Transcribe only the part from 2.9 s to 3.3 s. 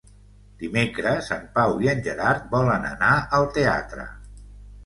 anar